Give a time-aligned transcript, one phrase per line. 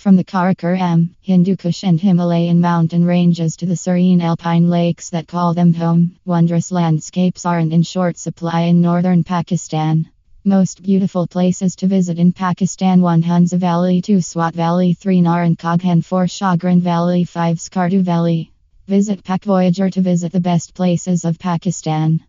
[0.00, 5.28] From the Karakoram, Hindu Kush, and Himalayan mountain ranges to the serene alpine lakes that
[5.28, 10.08] call them home, wondrous landscapes aren't in short supply in northern Pakistan.
[10.42, 15.54] Most beautiful places to visit in Pakistan 1 Hunza Valley, 2 Swat Valley, 3 Naran
[15.54, 18.52] Kaghan, 4 Shogran Valley, 5 Skardu Valley.
[18.86, 22.24] Visit Pak Voyager to visit the best places of Pakistan.